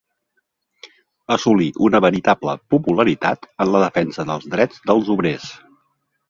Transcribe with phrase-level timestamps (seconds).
[1.35, 5.47] Assolí una veritable popularitat en la defensa dels drets dels obrers.